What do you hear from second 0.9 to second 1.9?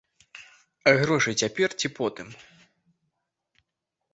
А грошы цяпер ці